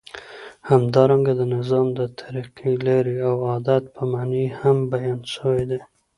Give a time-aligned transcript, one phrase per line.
[0.69, 5.79] همدارنګه د نظام د طریقی، لاری او عادت په معنی هم بیان سوی دی.